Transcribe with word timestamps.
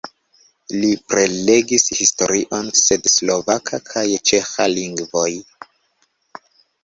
Li 0.83 0.87
prelegis 1.11 1.83
historion 1.97 2.71
de 3.07 3.13
slovaka 3.15 3.79
kaj 3.91 4.05
ĉeĥa 4.29 4.67
lingvoj. 4.77 5.29